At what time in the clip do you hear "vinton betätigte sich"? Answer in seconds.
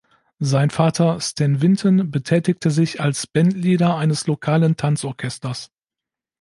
1.61-2.99